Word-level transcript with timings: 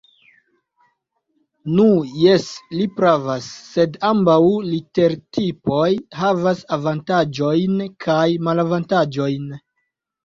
Nu 1.79 1.83
jes, 2.21 2.45
li 2.77 2.87
pravas; 2.95 3.49
sed 3.75 3.99
ambaŭ 4.11 4.39
litertipoj 4.71 5.93
havas 6.23 6.67
avantaĝojn 6.79 7.81
kaj 8.07 8.27
malavantaĝojn. 8.49 9.49